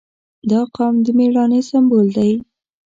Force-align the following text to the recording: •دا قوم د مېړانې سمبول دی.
•دا 0.49 0.61
قوم 0.75 0.95
د 1.05 1.07
مېړانې 1.17 1.59
سمبول 1.69 2.07
دی. 2.17 2.31